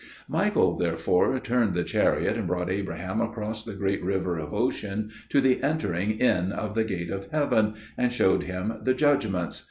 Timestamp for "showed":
8.11-8.41